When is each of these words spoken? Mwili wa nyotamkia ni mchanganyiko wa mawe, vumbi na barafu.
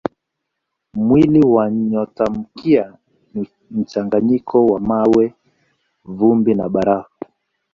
Mwili 0.93 1.41
wa 1.45 1.71
nyotamkia 1.71 2.93
ni 3.33 3.49
mchanganyiko 3.71 4.65
wa 4.65 4.79
mawe, 4.79 5.33
vumbi 6.05 6.55
na 6.55 6.69
barafu. 6.69 7.17